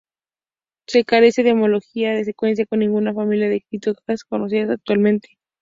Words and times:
Se 0.87 1.05
carece 1.05 1.43
de 1.43 1.51
homología 1.51 2.13
de 2.15 2.25
secuencia 2.25 2.65
con 2.65 2.79
ninguna 2.79 3.13
familia 3.13 3.49
de 3.49 3.63
citoquinas 3.69 4.23
conocidas 4.23 4.71
actualmente. 4.71 5.37